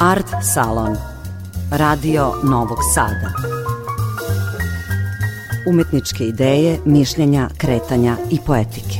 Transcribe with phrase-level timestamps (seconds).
[0.00, 0.96] Art Salon
[1.70, 3.32] Radio Novog Sada
[5.66, 8.98] Umetničke ideje, mišljenja, kretanja i poetike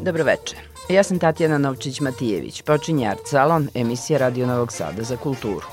[0.00, 0.56] Dobroveče.
[0.88, 2.62] Ja sam Tatjana Novčić-Matijević.
[2.62, 5.66] Počinje Art Salon, emisija Radio Novog Sada za kulturu.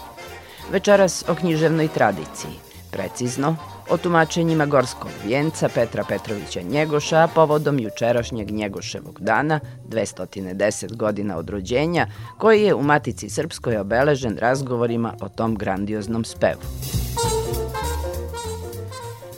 [0.71, 2.68] Večeras o književnoj tradiciji.
[2.91, 3.55] Precizno,
[3.89, 12.07] o tumačenjima Gorskog vijenca Petra Petrovića Njegoša, povodom jučerašnjeg Njegoševog dana, 210 godina od rođenja,
[12.37, 16.61] koji je u Matici Srpskoj obeležen razgovorima o tom grandioznom spevu.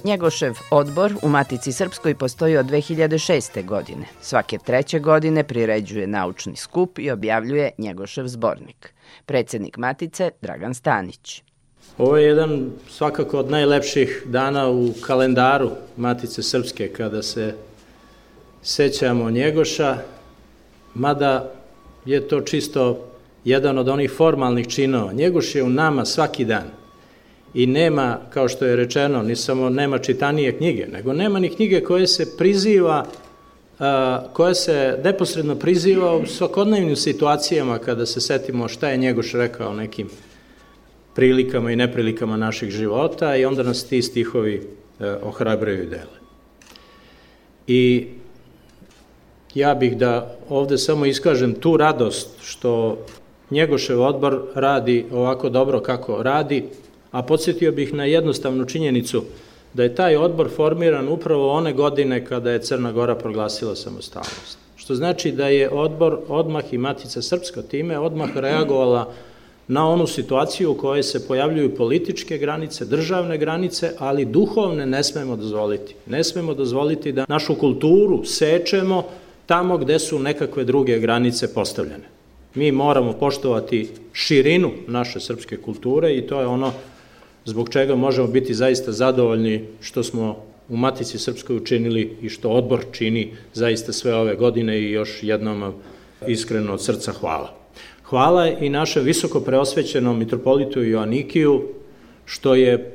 [0.04, 3.66] Njegošev odbor u Matici Srpskoj postoji od 2006.
[3.66, 4.06] godine.
[4.22, 8.94] Svake treće godine priređuje naučni skup i objavljuje Njegošev zbornik.
[9.26, 11.44] Predsednik Matice Dragan Stanić.
[11.98, 17.54] Ovo je jedan svakako od najlepših dana u kalendaru Matice Srpske kada se
[18.62, 19.98] sećamo Njegoša,
[20.94, 21.52] mada
[22.06, 23.08] je to čisto
[23.46, 25.14] jedan od onih formalnih činova.
[25.14, 26.70] Njegoš je u nama svaki dan
[27.54, 31.84] i nema, kao što je rečeno, ni samo nema čitanije knjige, nego nema ni knjige
[31.84, 33.06] koje se priziva
[34.34, 40.10] koja se neposredno priziva u svakodnevnim situacijama kada se setimo šta je Njegoš rekao nekim
[41.16, 44.68] prilikama i neprilikama naših života i onda nas ti stihovi
[45.00, 46.22] e, ohrabraju i dele.
[47.68, 48.08] I
[49.56, 52.98] ja bih da ovde samo iskažem tu radost što
[53.52, 56.64] Njegošev odbor radi ovako dobro kako radi,
[57.12, 59.24] a podsjetio bih na jednostavnu činjenicu
[59.74, 64.58] da je taj odbor formiran upravo one godine kada je Crna Gora proglasila samostalnost.
[64.76, 69.14] Što znači da je odbor odmah i Matica Srpska time odmah reagovala
[69.68, 75.36] na onu situaciju u kojoj se pojavljuju političke granice, državne granice, ali duhovne ne smemo
[75.36, 75.96] dozvoliti.
[76.06, 79.04] Ne smemo dozvoliti da našu kulturu sečemo
[79.46, 82.04] tamo gde su nekakve druge granice postavljene.
[82.56, 86.74] Mi moramo poštovati širinu naše srpske kulture i to je ono
[87.46, 90.38] zbog čega možemo biti zaista zadovoljni što smo
[90.70, 95.74] u Matici Srpskoj učinili i što odbor čini zaista sve ove godine i još jednom
[96.28, 97.61] iskreno od srca hvala.
[98.12, 101.62] Hvala i našem visoko preosvećenom mitropolitu Joannikiju
[102.26, 102.92] što je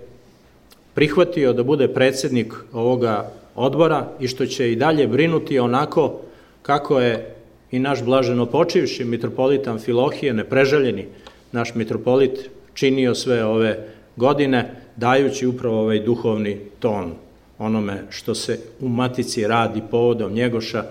[0.94, 6.20] prihvatio da bude predsednik ovoga odbora i što će i dalje brinuti onako
[6.62, 7.34] kako je
[7.70, 11.06] i naš blaženo počivši mitropolit Amfilohije, neprežaljeni
[11.52, 17.12] naš mitropolit, činio sve ove godine, dajući upravo ovaj duhovni ton
[17.58, 20.84] onome što se u Matici radi povodom Njegoša,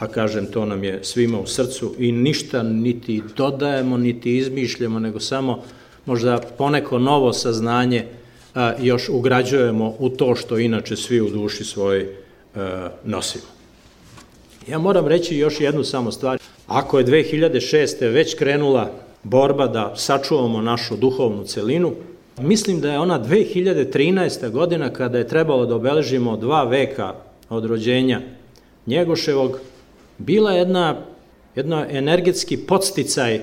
[0.00, 5.20] a kažem, to nam je svima u srcu i ništa niti dodajemo, niti izmišljamo, nego
[5.20, 5.62] samo
[6.06, 8.06] možda poneko novo saznanje
[8.54, 12.08] a, još ugrađujemo u to što inače svi u duši svoj
[12.54, 13.44] a, nosimo.
[14.68, 16.38] Ja moram reći još jednu samo stvar.
[16.66, 18.12] Ako je 2006.
[18.12, 18.90] već krenula
[19.22, 21.92] borba da sačuvamo našu duhovnu celinu,
[22.38, 24.50] mislim da je ona 2013.
[24.50, 27.14] godina kada je trebalo da obeležimo dva veka
[27.48, 28.20] od rođenja
[28.86, 29.60] Njegoševog,
[30.20, 30.96] bila jedna,
[31.54, 33.40] jedna energetski podsticaj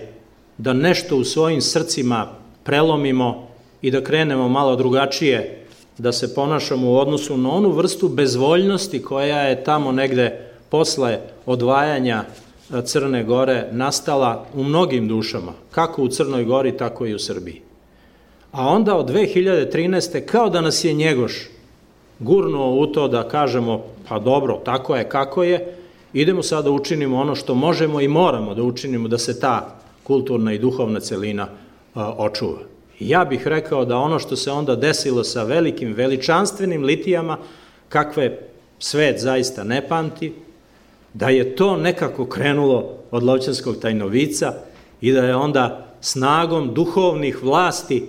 [0.58, 2.28] da nešto u svojim srcima
[2.64, 3.48] prelomimo
[3.82, 5.66] i da krenemo malo drugačije,
[5.98, 12.24] da se ponašamo u odnosu na onu vrstu bezvoljnosti koja je tamo negde posle odvajanja
[12.24, 17.62] e, Crne Gore nastala u mnogim dušama, kako u Crnoj Gori, tako i u Srbiji.
[18.52, 20.26] A onda od 2013.
[20.26, 21.50] kao da nas je Njegoš
[22.20, 25.78] gurnuo u to da kažemo, pa dobro, tako je kako je,
[26.14, 30.54] idemo sad da učinimo ono što možemo i moramo da učinimo da se ta kulturna
[30.54, 31.48] i duhovna celina
[31.96, 32.60] očuva.
[33.00, 37.38] Ja bih rekao da ono što se onda desilo sa velikim, veličanstvenim litijama,
[37.90, 38.40] kakve
[38.80, 40.34] svet zaista ne pamti,
[41.14, 44.54] da je to nekako krenulo od Lovćanskog tajnovica
[45.02, 48.04] i da je onda snagom duhovnih vlasti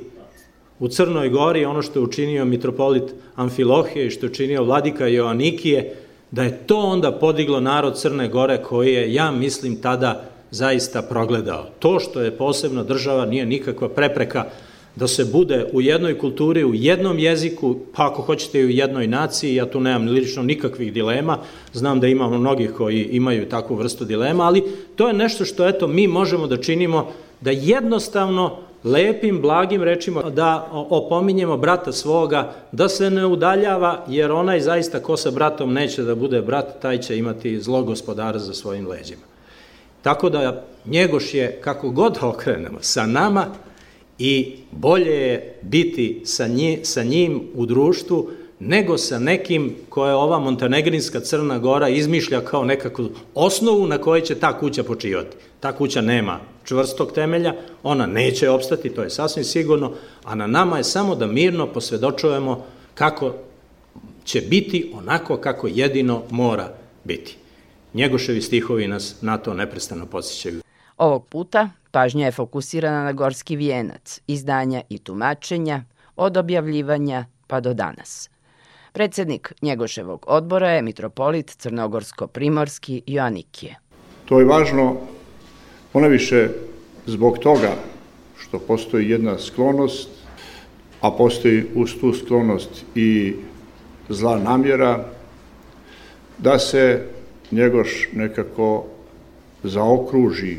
[0.78, 5.94] u Crnoj Gori ono što je učinio mitropolit Amfilohije i što je učinio vladika Joanikije,
[6.30, 11.66] da je to onda podiglo narod Crne Gore koji je, ja mislim, tada zaista progledao.
[11.78, 14.44] To što je posebno država nije nikakva prepreka
[14.96, 19.06] da se bude u jednoj kulturi, u jednom jeziku, pa ako hoćete i u jednoj
[19.06, 21.38] naciji, ja tu nemam lično nikakvih dilema,
[21.72, 24.64] znam da imamo mnogih koji imaju takvu vrstu dilema, ali
[24.96, 30.68] to je nešto što eto mi možemo da činimo da jednostavno lepim, blagim rečima da
[30.72, 36.14] opominjemo brata svoga, da se ne udaljava, jer onaj zaista ko sa bratom neće da
[36.14, 39.22] bude brat, taj će imati zlo gospodara za svojim leđima.
[40.02, 43.46] Tako da Njegoš je, kako god okrenemo, sa nama
[44.18, 48.30] i bolje je biti sa, nje, sa njim u društvu
[48.60, 54.34] nego sa nekim koje ova montenegrinska Crna Gora izmišlja kao nekakvu osnovu na kojoj će
[54.34, 55.36] ta kuća počivati.
[55.60, 59.92] Ta kuća nema čvrstog temelja, ona neće opstati, to je sasvim sigurno,
[60.24, 63.34] a na nama je samo da mirno posvedočujemo kako
[64.24, 66.72] će biti onako kako jedino mora
[67.04, 67.36] biti.
[67.94, 70.60] Njegoševi stihovi nas na to neprestano posjećaju.
[70.96, 75.82] Ovog puta pažnja je fokusirana na Gorski vijenac, izdanja i tumačenja,
[76.16, 78.30] od objavljivanja pa do danas.
[78.92, 83.78] Predsednik Njegoševog odbora je mitropolit Crnogorsko-Primorski Joanikije.
[84.24, 84.96] To je važno
[85.92, 86.48] poneviše
[87.06, 87.76] zbog toga
[88.38, 90.08] što postoji jedna sklonost,
[91.00, 93.34] a postoji uz tu sklonost i
[94.08, 95.04] zla namjera,
[96.38, 97.04] da se
[97.50, 98.84] Njegoš nekako
[99.62, 100.56] zaokruži,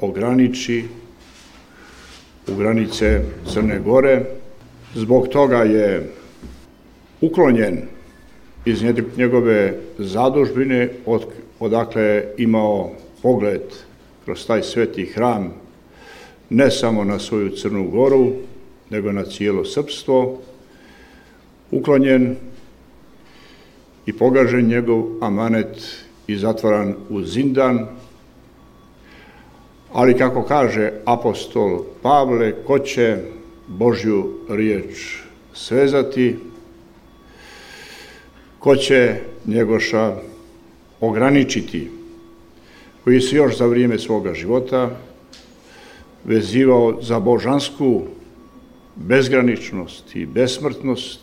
[0.00, 0.84] ograniči
[2.48, 3.22] u granice
[3.52, 4.24] Crne Gore.
[4.94, 6.10] Zbog toga je
[7.20, 7.82] uklonjen
[8.64, 8.82] iz
[9.16, 11.26] njegove zadužbine, od,
[11.60, 12.90] odakle je imao
[13.22, 13.62] pogled
[14.26, 15.52] kroz taj sveti hram,
[16.50, 18.32] ne samo na svoju Crnu Goru,
[18.90, 20.38] nego na cijelo srpstvo,
[21.70, 22.36] uklonjen
[24.06, 27.86] i pogažen njegov amanet i zatvoran u zindan,
[29.92, 33.18] ali kako kaže apostol Pavle, ko će
[33.66, 35.18] Božju riječ
[35.54, 36.36] svezati,
[38.58, 40.16] ko će Njegoša
[41.00, 41.95] ograničiti,
[43.06, 44.90] koji se još za vrijeme svoga života
[46.24, 48.02] vezivao za božansku
[48.96, 51.20] bezgraničnost i besmrtnost,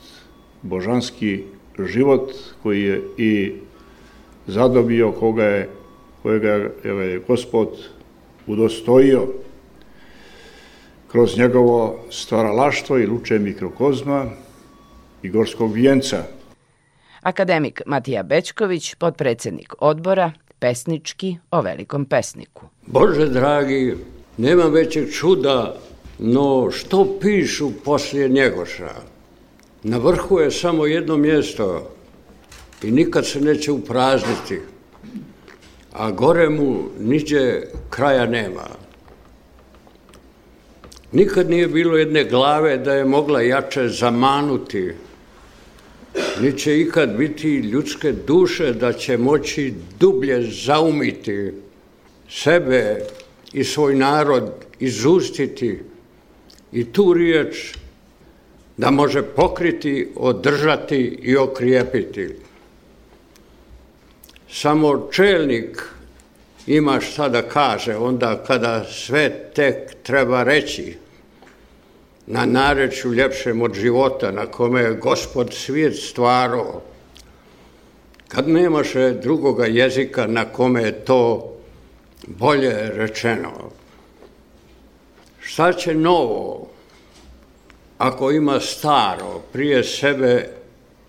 [0.61, 1.43] božanski
[1.79, 2.31] život
[2.63, 3.53] koji je i
[4.47, 5.69] zadobio koga je,
[6.21, 6.49] kojega
[6.83, 7.67] je gospod
[8.47, 9.27] udostojio
[11.11, 14.25] kroz njegovo stvaralaštvo i luče mikrokozma
[15.23, 16.23] i gorskog vijenca.
[17.21, 20.31] Akademik Matija Bečković, podpredsednik odbora,
[20.63, 22.67] pesnički o velikom pesniku.
[22.85, 23.95] Bože dragi,
[24.37, 25.75] nema većeg čuda,
[26.19, 28.93] no što pišu poslije Njegoša?
[29.83, 31.89] Na vrhu je samo jedno mjesto
[32.83, 34.59] i nikad se neće uprazniti,
[35.93, 38.67] a gore mu niđe kraja nema.
[41.11, 44.93] Nikad nije bilo jedne glave da je mogla jače zamanuti,
[46.41, 51.51] ni će ikad biti ljudske duše da će moći dublje zaumiti
[52.29, 52.99] sebe
[53.53, 55.79] i svoj narod izustiti
[56.71, 57.73] i tu riječ
[58.77, 62.29] da može pokriti, održati i okrijepiti.
[64.49, 65.83] Samo čelnik
[66.67, 71.02] ima šta da kaže onda kada sve tek treba reći
[72.27, 76.81] na nareću ljepšem od života na kome je gospod svijet stvarao.
[78.27, 81.53] Kad nemaše drugoga jezika na kome je to
[82.27, 83.51] bolje rečeno.
[85.39, 86.67] Šta će novo
[87.97, 90.49] ako ima staro prije sebe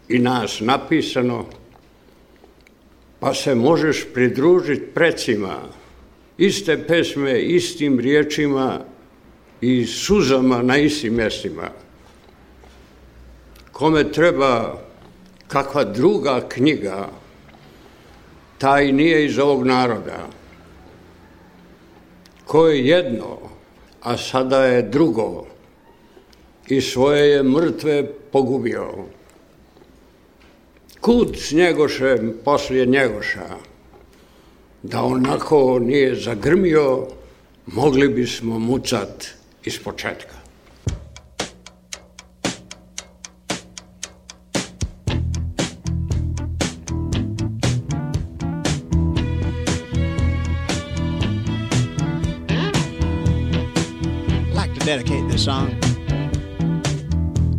[0.09, 1.45] i nas napisano,
[3.21, 5.59] pa se možeš pridružiti precima
[6.39, 8.81] iste pesme, istim riječima
[9.65, 11.69] i suzama na istim mjestima.
[13.73, 14.79] Kome treba
[15.49, 17.09] kakva druga knjiga,
[18.59, 20.29] taj nije iz ovog naroda.
[22.47, 23.39] Ko je jedno,
[24.03, 25.47] a sada je drugo,
[26.69, 28.89] i svoje je mrtve pogubio
[31.05, 33.49] kud s Njegošem poslije Njegoša,
[34.83, 37.07] da onako nije zagrmio,
[37.67, 40.35] mogli bismo mucat iz početka.
[54.53, 55.81] like to dedicate this song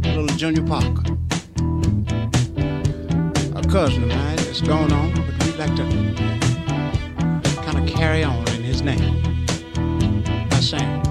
[0.04, 1.04] to little Junior Parker.
[3.56, 5.86] A cousin of mine that's gone on, but we'd like to
[7.64, 9.24] kind of carry on in his name
[10.50, 11.05] by saying,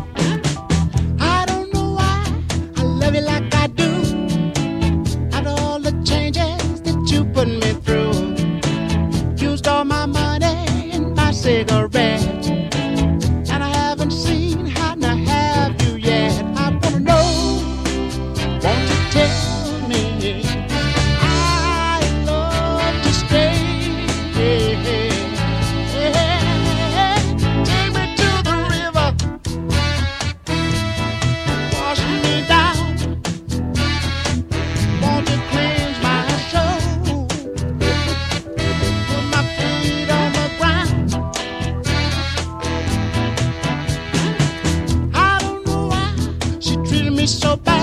[47.27, 47.74] so bad.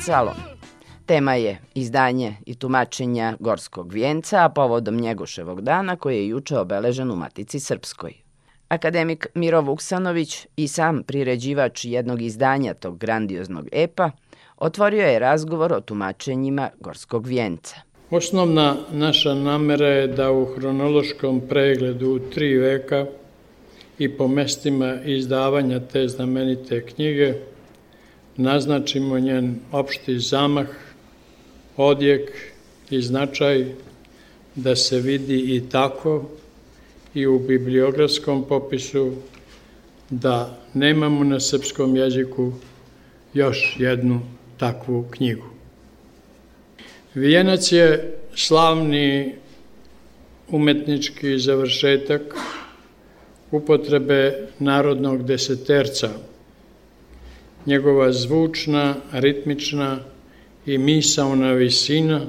[0.00, 0.34] Salon.
[1.06, 7.10] Tema je izdanje i tumačenja Gorskog vijenca, a povodom Njegoševog dana koji je juče obeležen
[7.10, 8.12] u Matici Srpskoj.
[8.68, 14.10] Akademik Miro Vuksanović i sam priređivač jednog izdanja tog grandioznog epa
[14.56, 17.76] otvorio je razgovor o tumačenjima Gorskog vijenca.
[18.10, 23.06] Osnovna naša namera je da u hronološkom pregledu tri veka
[23.98, 27.34] i po mestima izdavanja te znamenite knjige
[28.40, 30.68] naznačimo njen opšti zamah,
[31.76, 32.30] odjek
[32.90, 33.66] i značaj
[34.54, 36.24] da se vidi i tako
[37.14, 39.12] i u bibliografskom popisu
[40.10, 42.52] da nemamo na srpskom jeziku
[43.34, 44.20] još jednu
[44.56, 45.46] takvu knjigu.
[47.14, 49.34] Vijenac je slavni
[50.48, 52.34] umetnički završetak
[53.50, 56.10] upotrebe narodnog deseterca–
[57.66, 59.98] njegova zvučna, ritmična
[60.66, 62.26] i misauna visina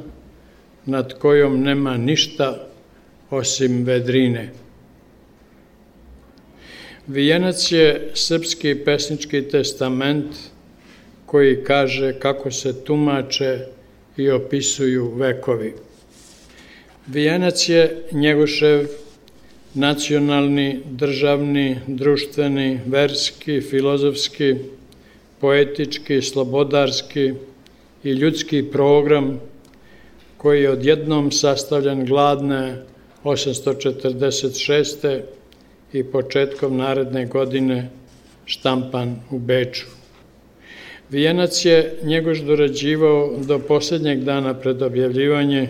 [0.85, 2.67] nad kojom nema ništa
[3.29, 4.51] osim vedrine.
[7.07, 10.25] Vijenac je srpski pesnički testament
[11.25, 13.59] koji kaže kako se tumače
[14.17, 15.73] i opisuju vekovi.
[17.07, 18.88] Vijenac je Njegošev
[19.73, 24.55] nacionalni, državni, društveni, verski, filozofski,
[25.41, 27.33] poetički, slobodarski
[28.03, 29.39] i ljudski program
[30.38, 32.83] koji je odjednom sastavljen gladne
[33.24, 35.21] 846.
[35.93, 37.89] i početkom naredne godine
[38.45, 39.86] štampan u Beču.
[41.10, 45.69] Vijenac je njegoš dorađivao do posljednjeg dana pred objavljivanje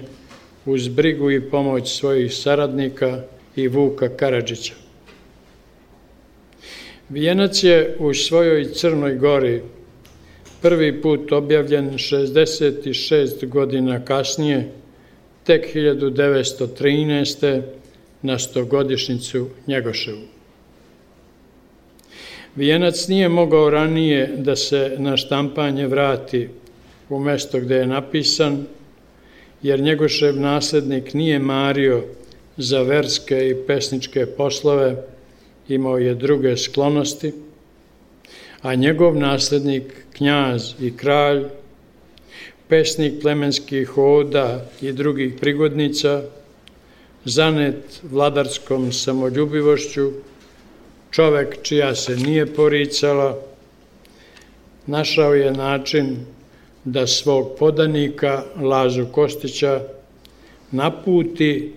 [0.65, 3.21] uz brigu i pomoć svojih saradnika
[3.55, 4.80] i Vuka Karadžića.
[7.11, 9.61] Vijenac je u svojoj Crnoj gori
[10.61, 14.71] prvi put objavljen 66 godina kasnije,
[15.43, 17.61] tek 1913.
[18.21, 20.21] na stogodišnicu Njegoševu.
[22.55, 26.49] Vijenac nije mogao ranije da se na štampanje vrati
[27.09, 28.65] u mesto gde je napisan,
[29.61, 32.03] jer Njegošev naslednik nije mario
[32.57, 35.10] za verske i pesničke poslove,
[35.71, 37.33] imao je druge sklonosti,
[38.61, 41.43] a njegov naslednik, knjaz i kralj,
[42.67, 46.21] pesnik plemenskih hoda i drugih prigodnica,
[47.25, 50.11] zanet vladarskom samoljubivošću,
[51.11, 53.37] čovek čija se nije poricala,
[54.87, 56.17] našao je način
[56.83, 59.81] da svog podanika Lazu Kostića
[60.71, 61.73] naputi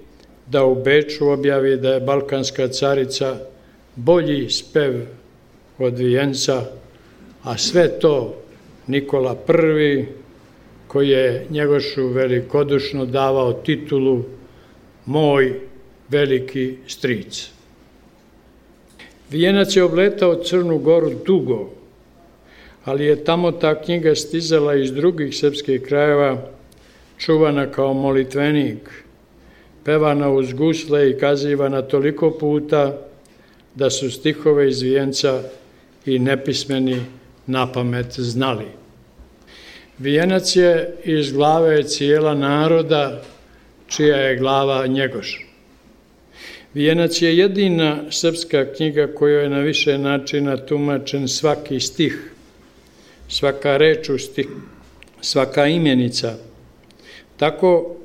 [0.46, 3.36] da u Beču objavi da je balkanska carica
[3.96, 5.06] bolji spev
[5.78, 6.62] od vijenca,
[7.42, 8.34] a sve to
[8.86, 9.36] Nikola
[9.80, 10.04] I,
[10.86, 14.22] koji je Njegošu velikodušno davao titulu
[15.06, 15.60] Moj
[16.08, 17.50] veliki stric.
[19.30, 21.70] Vijenac je obletao Crnu Goru dugo,
[22.84, 26.48] ali je tamo ta knjiga stizala iz drugih srpskih krajeva,
[27.18, 29.04] čuvana kao molitvenik,
[29.84, 32.98] pevana uz gusle i kazivana toliko puta
[33.74, 35.42] da su stihove iz vijenca
[36.06, 37.00] i nepismeni
[37.46, 38.66] na pamet znali.
[39.98, 43.22] Vijenac je iz glave cijela naroda,
[43.86, 45.46] čija je glava njegoš.
[46.74, 52.32] Vijenac je jedina srpska knjiga koja je na više načina tumačen svaki stih,
[53.28, 54.48] svaka reč u stih,
[55.20, 56.34] svaka imenica,
[57.36, 57.96] tako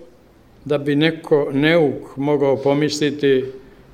[0.66, 3.46] da bi neko neuk mogao pomisliti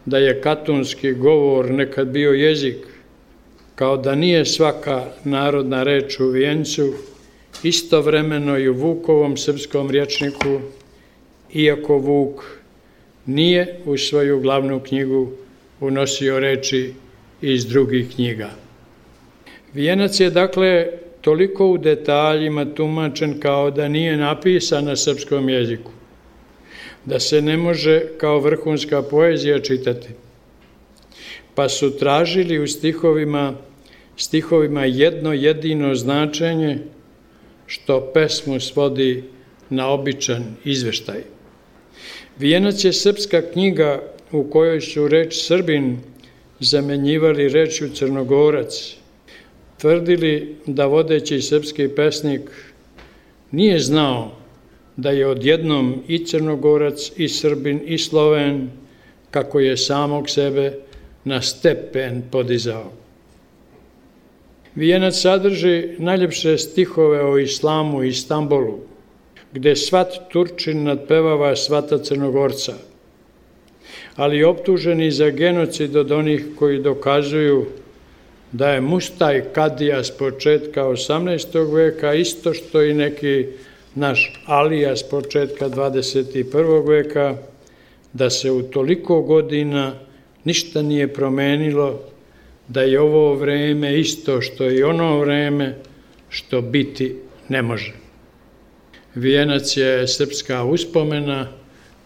[0.05, 2.77] da je katunski govor nekad bio jezik,
[3.75, 6.93] kao da nije svaka narodna reč u vijencu,
[7.63, 10.59] istovremeno i u Vukovom srpskom rječniku,
[11.53, 12.43] iako Vuk
[13.25, 15.31] nije u svoju glavnu knjigu
[15.79, 16.93] unosio reči
[17.41, 18.49] iz drugih knjiga.
[19.73, 20.87] Vijenac je dakle
[21.21, 25.91] toliko u detaljima tumačen kao da nije napisan na srpskom jeziku,
[27.05, 30.07] da se ne može kao vrhunska poezija čitati.
[31.55, 33.53] Pa su tražili u stihovima,
[34.17, 36.79] stihovima jedno jedino značenje
[37.67, 39.23] što pesmu svodi
[39.69, 41.21] na običan izveštaj.
[42.39, 45.99] Vijenac je srpska knjiga u kojoj su reč Srbin
[46.59, 48.95] zamenjivali rečju Crnogorac,
[49.77, 52.41] tvrdili da vodeći srpski pesnik
[53.51, 54.44] nije znao
[54.97, 58.69] da je odjednom i Crnogorac, i Srbin, i Sloven,
[59.31, 60.73] kako je samog sebe
[61.23, 62.91] na stepen podizao.
[64.75, 68.79] Vijenac sadrži najljepše stihove o islamu i Istanbulu,
[69.53, 72.73] gde svat Turčin nadpevava svata Crnogorca,
[74.15, 77.65] ali optuženi za genocid od onih koji dokazuju
[78.51, 81.73] da je Mustaj Kadija s početka 18.
[81.73, 83.45] veka isto što i neki
[83.95, 86.87] naš Alija s početka 21.
[86.87, 87.37] veka,
[88.13, 89.93] da se u toliko godina
[90.43, 91.99] ništa nije promenilo,
[92.67, 95.75] da je ovo vreme isto što i ono vreme
[96.29, 97.15] što biti
[97.49, 97.93] ne može.
[99.15, 101.47] Vijenac je srpska uspomena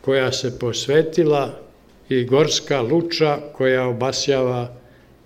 [0.02, 1.60] koja se posvetila
[2.10, 4.74] i gorska luča koja obasjava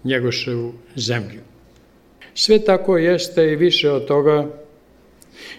[0.04, 1.42] njegoševu zemlju.
[2.34, 4.63] Sve tako jeste i više od toga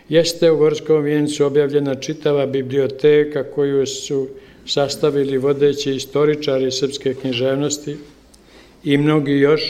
[0.09, 4.29] jeste u Gorskom vijencu objavljena čitava biblioteka koju su
[4.67, 7.97] sastavili vodeći istoričari srpske književnosti
[8.85, 9.63] i mnogi još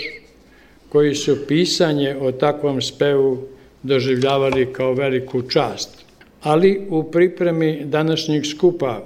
[0.88, 3.48] koji su pisanje o takvom spevu
[3.82, 6.04] doživljavali kao veliku čast.
[6.42, 9.02] Ali u pripremi današnjih skupa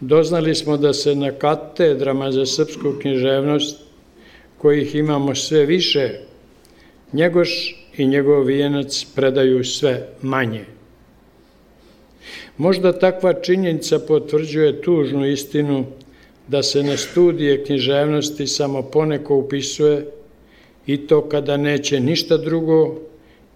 [0.00, 3.78] doznali smo da se na katedrama za srpsku književnost,
[4.58, 6.10] kojih imamo sve više,
[7.12, 10.64] njegoš i njegov vijenac predaju sve manje.
[12.56, 15.86] Možda takva činjenica potvrđuje tužnu istinu
[16.48, 20.06] da se na studije književnosti samo poneko upisuje
[20.86, 22.98] i to kada neće ništa drugo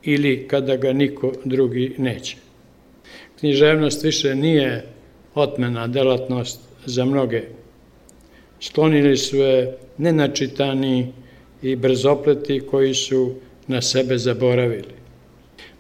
[0.03, 2.37] ili kada ga niko drugi neće.
[3.39, 4.87] Književnost više nije
[5.35, 7.43] otmena delatnost za mnoge.
[8.61, 11.13] Sklonili su je nenačitani
[11.63, 13.35] i brzopleti koji su
[13.69, 14.95] na sebe zaboravili.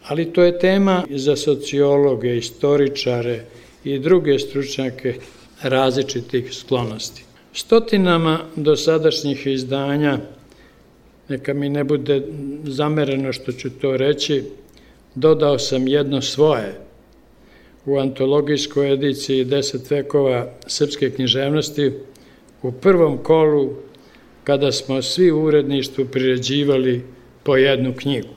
[0.08, 3.44] Ali to je tema za sociologe, istoričare
[3.84, 5.14] i druge stručnjake
[5.62, 7.24] različitih sklonosti.
[7.52, 10.18] Stotinama dosadašnjih izdanja,
[11.28, 12.22] neka mi ne bude
[12.64, 14.44] zamereno što ću to reći,
[15.14, 16.80] dodao sam jedno svoje
[17.86, 21.92] u antologijskoj ediciji deset vekova srpske književnosti
[22.62, 23.70] u prvom kolu
[24.44, 27.04] kada smo svi u uredništvu priređivali
[27.44, 28.34] po jednu knjigu.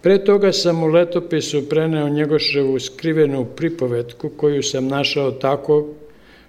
[0.00, 5.86] Pre toga sam u letopisu preneo Njegoševu skrivenu pripovetku koju sam našao tako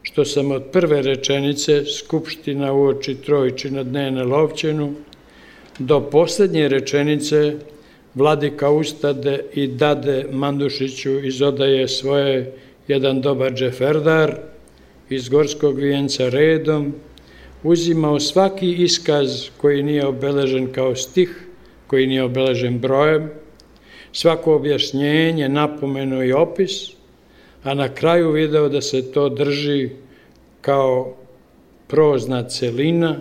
[0.01, 4.93] što sam od prve rečenice Skupština u oči Trojičina dne lovčenu
[5.79, 7.53] do poslednje rečenice
[8.15, 12.53] Vladika ustade i dade Mandušiću iz odaje svoje
[12.87, 14.35] jedan dobar džeferdar
[15.09, 16.93] iz Gorskog vijenca redom,
[17.65, 21.47] uzimao svaki iskaz koji nije obeležen kao stih,
[21.87, 23.29] koji nije obeležen brojem,
[24.11, 26.71] svako objašnjenje, napomenu i opis,
[27.63, 29.89] a na kraju video da se to drži
[30.61, 31.15] kao
[31.87, 33.17] prozna celina,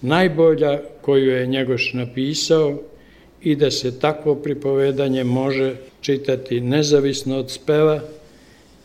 [0.00, 2.78] najbolja koju je Njegoš napisao
[3.42, 8.00] i da se takvo pripovedanje može čitati nezavisno od speva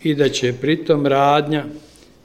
[0.04, 1.66] i da će pritom radnja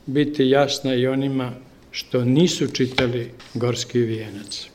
[0.07, 1.64] biti jasna i onima
[1.95, 4.67] što nisu čitali Gorski vijenac.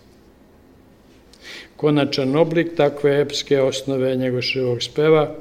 [1.75, 5.35] Konačan oblik takve epske osnove Njegoševog speva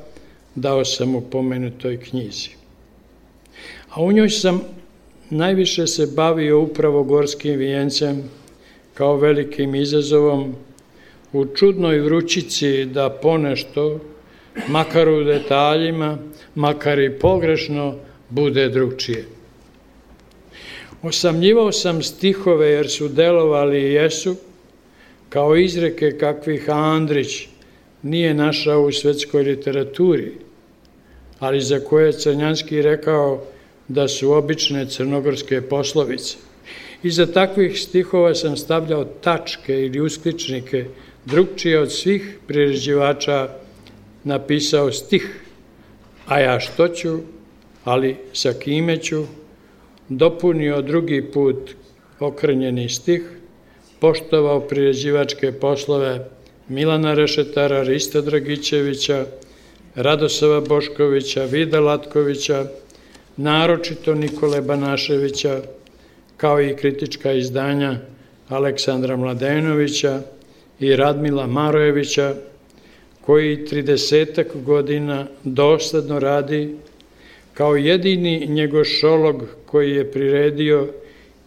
[0.55, 2.49] dao sam u pomenutoj knjizi.
[3.91, 4.61] A u njoj sam
[5.31, 8.23] najviše se bavio upravo Gorskim vijencem
[8.95, 10.55] kao velikim izazovom
[11.33, 14.01] u čudnoj vrućici da ponešto,
[14.69, 16.19] makar u detaljima,
[16.55, 17.95] makar i pogrešno,
[18.29, 19.38] bude drugčije.
[21.03, 24.37] Osamljivao sam stihove jer su delovali i jesu,
[25.29, 27.49] kao izreke kakvih Andrić
[28.03, 30.33] nije našao u svetskoj literaturi,
[31.39, 33.45] ali za koje Crnjanski rekao
[33.89, 36.37] da su obične crnogorske poslovice.
[37.03, 40.85] Iza takvih stihova sam stavljao tačke ili uskličnike,
[41.25, 43.49] drugčije od svih priređivača
[44.25, 45.41] napisao stih,
[46.27, 47.19] a ja što ću,
[47.85, 49.25] ali sa kime ću,
[50.09, 51.71] dopunio drugi put
[52.21, 53.23] okrenjeni stih,
[54.01, 56.29] poštovao priređivačke poslove
[56.69, 59.25] Milana Rešetara, Rista Dragićevića,
[59.95, 62.67] Radosava Boškovića, Vida Latkovića,
[63.37, 65.61] naročito Nikole Banaševića,
[66.37, 67.97] kao i kritička izdanja
[68.49, 70.21] Aleksandra Mladenovića
[70.81, 72.35] i Radmila Marojevića,
[73.21, 76.77] koji 30 godina dosledno radi
[77.59, 80.89] kao jedini njegošolog koji je priredio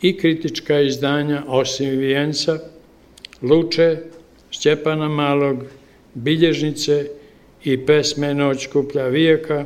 [0.01, 2.59] i kritička izdanja osim Vijenca,
[3.41, 3.97] Luče,
[4.51, 5.57] Stjepana Malog,
[6.13, 7.07] Bilježnice
[7.63, 9.65] i pesme Noć kuplja vijeka,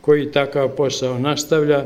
[0.00, 1.84] koji takav posao nastavlja.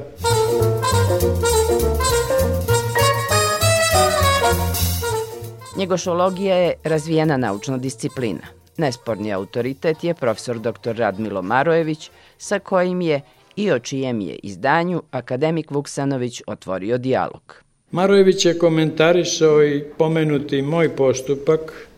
[5.76, 8.46] Njegošologija je razvijena naučna disciplina.
[8.76, 10.96] Nesporni autoritet je profesor dr.
[10.96, 13.20] Radmilo Marojević, sa kojim je
[13.58, 17.62] i o čijem je izdanju akademik Vuksanović otvorio dijalog.
[17.90, 21.88] Marojević je komentarisao i pomenuti moj postupak,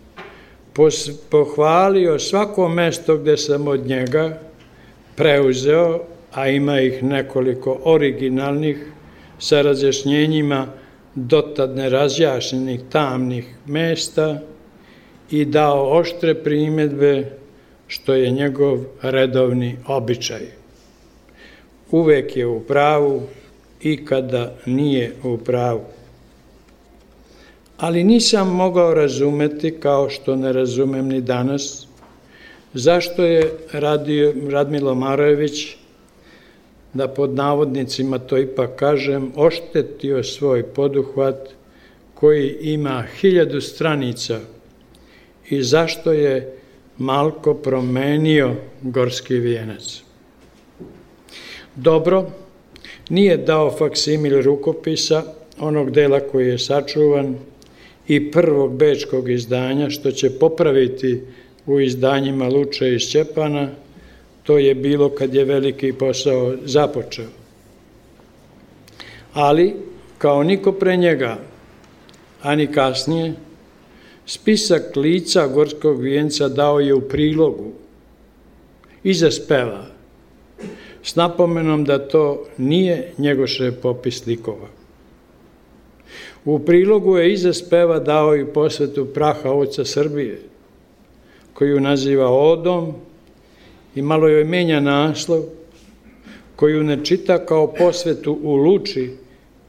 [1.31, 4.39] pohvalio svako mesto gde sam od njega
[5.17, 6.01] preuzeo,
[6.33, 8.93] a ima ih nekoliko originalnih
[9.39, 10.67] sa razjašnjenjima
[11.15, 14.41] dotad nerazjašnjenih tamnih mesta
[15.31, 17.37] i dao oštre primetbe
[17.87, 20.60] što je njegov redovni običaj.
[21.91, 23.23] Uvek je u pravu
[23.83, 25.81] i kada nije u pravu.
[27.77, 31.87] Ali nisam mogao razumeti, kao što ne razumem ni danas,
[32.75, 35.77] zašto je radio, Radmilo Marojević
[36.95, 41.49] da pod navodnicima to ipak kažem, oštetio svoj poduhvat
[42.15, 44.41] koji ima hiljadu stranica
[45.51, 46.57] i zašto je
[46.99, 50.03] malko promenio Gorski vijenac.
[51.83, 52.31] Dobro,
[53.09, 55.23] nije dao faksimil rukopisa,
[55.59, 57.37] onog dela koji je sačuvan,
[58.09, 61.21] i prvog bečkog izdanja, što će popraviti
[61.67, 63.69] u izdanjima Luče i Šćepana,
[64.43, 67.29] To je bilo kad je veliki posao započeo.
[69.33, 69.75] Ali,
[70.19, 71.39] kao niko pre njega,
[72.43, 73.35] ani kasnije,
[74.27, 77.73] spisak lica Gorskog vijenca dao je u prilogu.
[79.05, 79.87] Iza speva,
[81.03, 84.69] s napomenom da to nije njegoše popis likova.
[86.45, 90.43] U prilogu je iza speva dao i posvetu praha oca Srbije,
[91.55, 92.95] koju naziva Odom,
[93.95, 95.43] i malo joj menja naslov,
[96.57, 99.11] koju ne čita kao posvetu u luči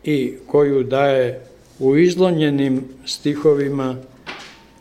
[0.03, 1.45] i koju daje
[1.79, 3.95] u izlonjenim stihovima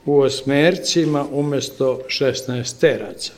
[0.07, 3.33] u osmercima umesto 16 teraca.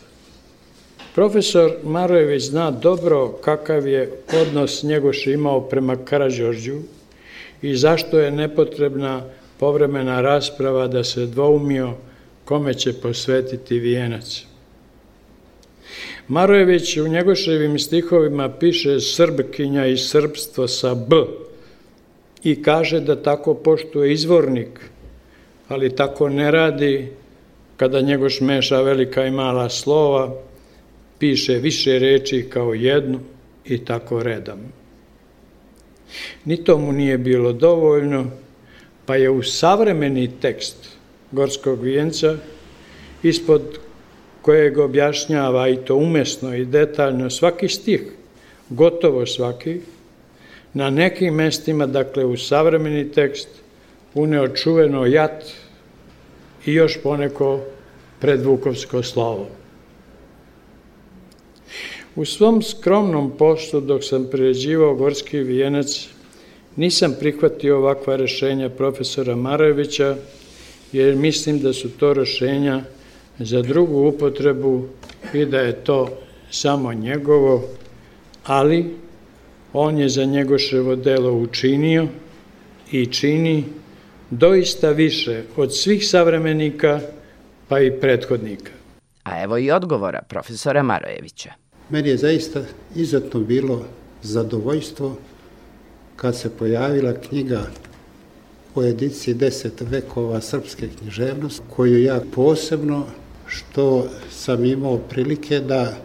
[1.14, 6.78] Profesor Marojević zna dobro kakav je odnos Njegoš imao prema Karadžorđu
[7.62, 9.22] i zašto je nepotrebna
[9.58, 11.92] povremena rasprava da se dvoumio
[12.44, 14.44] kome će posvetiti vijenac.
[16.28, 21.16] Marojević u njegoševim stihovima piše srbkinja i srpstvo sa B
[22.44, 24.80] i kaže da tako poštuje izvornik,
[25.68, 27.12] ali tako ne radi
[27.76, 30.34] kada njegoš meša velika i mala slova,
[31.22, 33.20] piše više reči kao jednu
[33.64, 34.72] i tako redam.
[36.44, 38.26] Ni to mu nije bilo dovoljno,
[39.06, 40.76] pa je u savremeni tekst
[41.32, 42.36] Gorskog vijenca,
[43.22, 43.62] ispod
[44.42, 48.02] kojeg objašnjava i to umesno i detaljno svaki stih,
[48.68, 49.80] gotovo svaki,
[50.74, 53.48] na nekim mestima, dakle u savremeni tekst,
[54.14, 55.44] uneo čuveno jat
[56.66, 57.60] i još poneko
[58.20, 59.61] predvukovsko slovo.
[62.16, 66.08] U svom skromnom poštu dok sam priređivao Gorski vijenac
[66.76, 70.16] nisam prihvatio ovakva rešenja profesora Marajevića
[70.92, 72.82] jer mislim da su to rešenja
[73.38, 74.88] za drugu upotrebu
[75.34, 76.08] i da je to
[76.50, 77.62] samo njegovo,
[78.44, 78.96] ali
[79.72, 82.08] on je za njegoševo delo učinio
[82.90, 83.64] i čini
[84.30, 87.00] doista više od svih savremenika
[87.68, 88.72] pa i prethodnika.
[89.24, 91.61] A evo i odgovora profesora Marojevića.
[91.92, 92.62] Meni je zaista
[92.94, 93.84] izuzetno bilo
[94.22, 95.16] zadovoljstvo
[96.16, 97.66] kad se pojavila knjiga
[98.74, 103.06] u ediciji 10 vekova srpske književnosti, koju ja posebno
[103.46, 105.96] što sam imao prilike da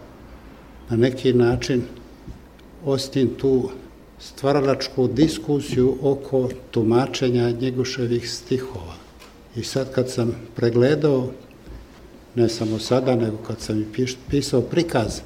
[0.89, 1.84] na neki način
[2.86, 3.69] ostim tu
[4.19, 8.95] stvaralačku diskusiju oko tumačenja njegoševih stihova.
[9.56, 11.32] I sad kad sam pregledao,
[12.36, 15.21] ne samo sada, nego kad sam i pisao prikaz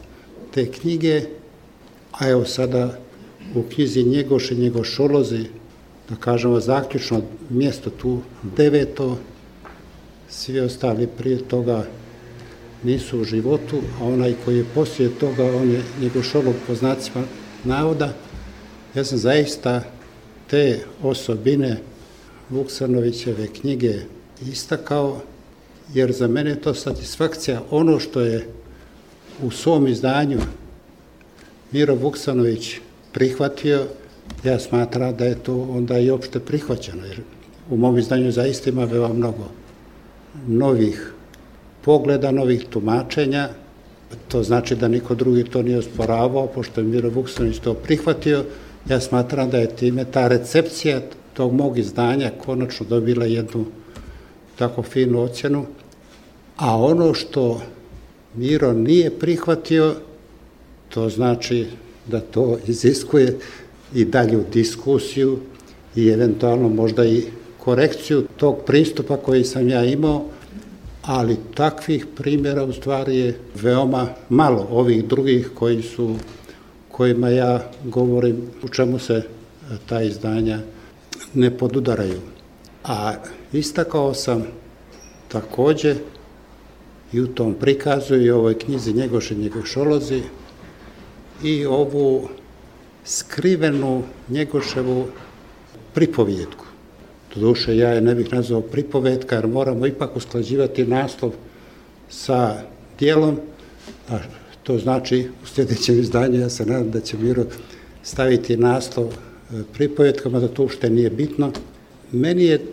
[0.53, 1.21] te knjige,
[2.11, 2.97] a evo sada
[3.55, 5.45] u knjizi Njegoš i Njegošolozi,
[6.09, 9.17] da kažemo zaključno mjesto tu deveto,
[10.29, 11.85] svi ostali prije toga
[12.83, 17.23] nisu u životu, a onaj koji je poslije toga, on je Njegošolog po znacima
[17.63, 18.13] navoda,
[18.95, 19.83] ja sam zaista
[20.47, 21.77] te osobine
[22.49, 23.95] Vuksanovićeve knjige
[24.51, 25.21] istakao,
[25.93, 28.47] jer za mene je to satisfakcija ono što je
[29.43, 30.39] u svom izdanju
[31.71, 32.75] Miro Vuksanović
[33.11, 33.85] prihvatio,
[34.43, 37.19] ja smatram da je to onda i opšte prihvaćeno, jer
[37.69, 39.49] u mom izdanju zaista ima veoma mnogo
[40.47, 41.13] novih
[41.81, 43.49] pogleda, novih tumačenja,
[44.27, 48.43] to znači da niko drugi to nije osporavao, pošto je Miro Vuksanović to prihvatio,
[48.89, 51.01] ja smatram da je time ta recepcija
[51.33, 53.65] tog mog izdanja konačno dobila jednu
[54.55, 55.65] tako finu ocjenu,
[56.57, 57.61] a ono što
[58.35, 59.95] Miro nije prihvatio,
[60.89, 61.65] to znači
[62.07, 63.37] da to iziskuje
[63.93, 65.39] i dalju diskusiju
[65.95, 67.23] i eventualno možda i
[67.57, 70.25] korekciju tog pristupa koji sam ja imao,
[71.01, 76.15] ali takvih primjera u stvari je veoma malo ovih drugih koji su
[76.91, 79.23] kojima ja govorim u čemu se
[79.85, 80.59] ta izdanja
[81.33, 82.19] ne podudaraju.
[82.83, 83.13] A
[83.53, 84.47] istakao sam
[85.27, 85.95] takođe
[87.13, 90.21] i u tom prikazu i ovoj knjizi Njegoše Njegošolozi
[91.43, 92.29] i ovu
[93.05, 95.07] skrivenu Njegoševu
[95.93, 96.65] pripovjetku.
[97.35, 101.31] Doduše, ja je ne bih nazvao pripovetka, jer moramo ipak usklađivati naslov
[102.09, 102.55] sa
[102.99, 103.39] dijelom,
[104.09, 104.17] a
[104.63, 107.45] to znači u sljedećem izdanju, ja se nadam da će Miro
[108.03, 109.13] staviti naslov
[109.73, 111.51] pripovetkama, da to ušte nije bitno.
[112.11, 112.65] Meni je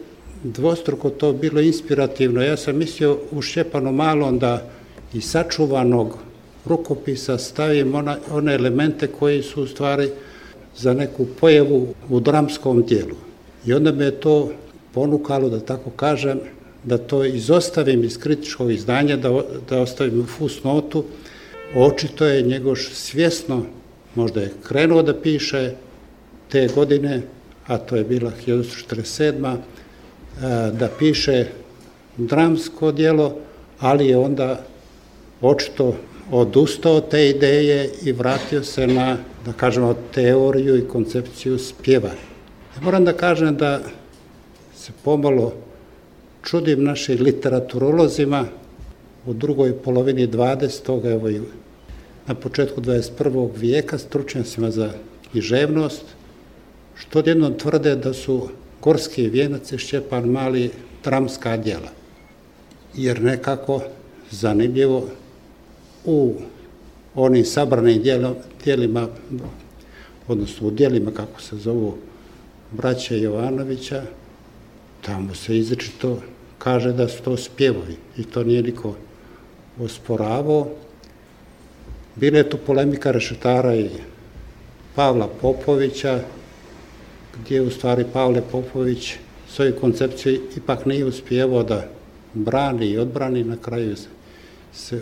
[0.42, 2.42] dvostruko to bilo inspirativno.
[2.42, 4.70] Ja sam mislio u Šćepanu malom da
[5.14, 6.18] i sačuvanog
[6.64, 10.10] rukopisa stavim ona, one elemente koji su u stvari
[10.76, 13.16] za neku pojavu u dramskom dijelu.
[13.66, 14.50] I onda me je to
[14.94, 16.40] ponukalo, da tako kažem,
[16.84, 21.04] da to izostavim iz kritičkog izdanja, da, da ostavim fusnotu.
[21.76, 23.62] Očito je njegoš svjesno,
[24.14, 25.72] možda je krenuo da piše
[26.48, 27.22] te godine,
[27.66, 29.56] a to je bila 1947
[30.72, 31.46] da piše
[32.16, 33.36] dramsko dijelo,
[33.80, 34.64] ali je onda
[35.40, 35.96] očito
[36.30, 42.10] odustao te ideje i vratio se na, da kažemo, teoriju i koncepciju spjeva.
[42.76, 43.80] Ja moram da kažem da
[44.76, 45.52] se pomalo
[46.42, 48.44] čudim našim literaturolozima
[49.26, 51.12] u drugoj polovini 20.
[51.12, 51.40] evo i
[52.26, 53.50] na početku 21.
[53.56, 54.90] vijeka stručnjacima za
[55.30, 56.02] književnost,
[56.94, 58.48] što odjednom tvrde da su
[58.88, 60.70] Gorski vijenac i Šćepan Mali
[61.04, 61.90] dramska djela.
[62.94, 63.82] Jer nekako
[64.30, 65.08] zanimljivo
[66.04, 66.34] u
[67.14, 68.02] onim sabranim
[68.64, 69.08] djelima,
[70.28, 71.94] odnosno u djelima kako se zovu
[72.72, 74.02] braće Jovanovića,
[75.00, 76.22] tamo se izrečito
[76.58, 78.94] kaže da su to spjevovi i to nije niko
[79.80, 80.68] osporavao.
[82.16, 83.90] Bila je tu polemika Rešetara i
[84.94, 86.20] Pavla Popovića,
[87.44, 89.14] gdje u stvari Pavle Popović
[89.48, 91.88] svoju koncepciju ipak nije uspjevao da
[92.34, 93.96] brani i odbrani, na kraju
[94.72, 95.00] se,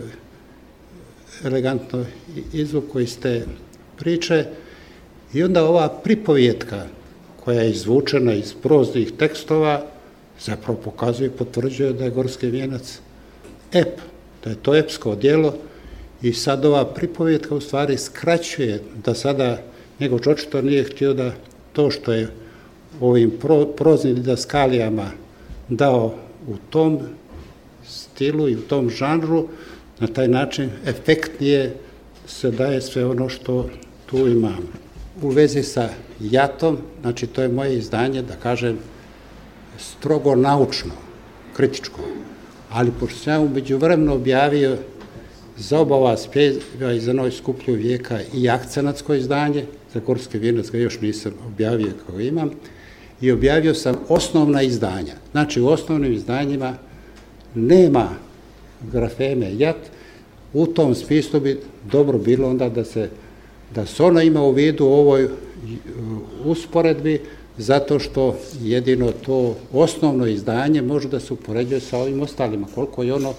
[1.43, 2.05] elegantno
[2.53, 3.45] izvuko iz te
[3.97, 4.45] priče.
[5.33, 6.85] I onda ova pripovjetka
[7.43, 9.85] koja je izvučena iz proznih tekstova
[10.39, 12.99] zapravo pokazuje i potvrđuje da je Gorski vijenac
[13.73, 13.99] ep,
[14.43, 15.53] da je to epsko djelo.
[16.21, 19.61] I sad ova pripovjetka u stvari skraćuje da sada
[19.99, 21.31] njegov očito nije htio da
[21.77, 22.27] to što je
[23.01, 25.11] ovim pro, proznim didaskalijama
[25.69, 26.13] dao
[26.47, 26.99] u tom
[27.85, 29.47] stilu i u tom žanru,
[29.99, 31.75] na taj način efektnije
[32.27, 33.69] se daje sve ono što
[34.05, 34.65] tu imamo.
[35.21, 38.79] U vezi sa jatom, znači to je moje izdanje, da kažem,
[39.77, 40.97] strogo naučno,
[41.53, 42.01] kritičko,
[42.71, 44.77] ali pošto sam ja umeđu vremenu objavio
[45.57, 50.69] za oba ova spjeva i za Noj skuplju vijeka i akcenatsko izdanje, za Gorski vijenac
[50.69, 52.51] ga još nisam objavio kao imam,
[53.21, 55.13] i objavio sam osnovna izdanja.
[55.31, 56.73] Znači u osnovnim izdanjima
[57.55, 58.09] nema
[58.91, 59.77] grafeme jat,
[60.53, 61.59] u tom smislu bi
[61.91, 63.09] dobro bilo onda da se
[63.75, 65.31] da se ona ima u vidu u ovoj uh,
[66.45, 67.21] usporedbi
[67.57, 73.13] zato što jedino to osnovno izdanje može da se upoređuje sa ovim ostalima, koliko je
[73.13, 73.33] ono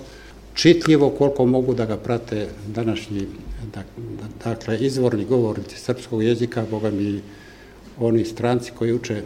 [0.59, 3.27] čitljivo, koliko mogu da ga prate današnji
[4.45, 7.21] dakle, izvorni govornici srpskog jezika, boga mi
[8.01, 9.23] oni stranci koji uče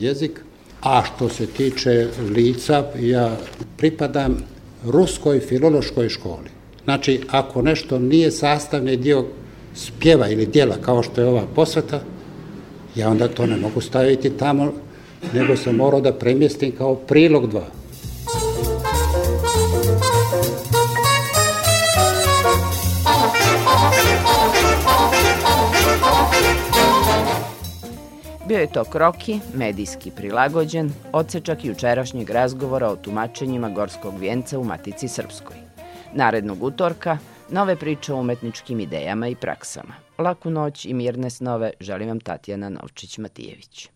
[0.00, 0.40] jezik.
[0.82, 3.36] A što se tiče lica, ja
[3.76, 4.44] pripadam
[4.84, 6.50] ruskoj filološkoj školi.
[6.84, 9.24] Znači, ako nešto nije sastavni dio
[9.74, 12.00] spjeva ili dijela kao što je ova posveta,
[12.94, 14.72] ja onda to ne mogu staviti tamo,
[15.32, 17.66] nego sam morao da premjestim kao prilog dva.
[28.48, 35.08] Bio je to kroki, medijski prilagođen, odsečak jučerašnjeg razgovora o tumačenjima Gorskog vijenca u Matici
[35.08, 35.56] Srpskoj.
[36.14, 37.18] Narednog utorka,
[37.50, 39.94] nove priče o umetničkim idejama i praksama.
[40.18, 43.88] Laku noć i mirne snove želim vam Tatjana Novčić-Matijević.